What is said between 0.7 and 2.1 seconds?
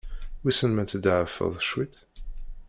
ma tḍeɛfeḍ cwiṭ?